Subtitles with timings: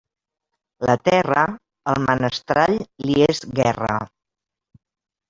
[0.89, 1.43] La terra,
[1.93, 2.73] al menestral
[3.09, 3.93] li és guerra.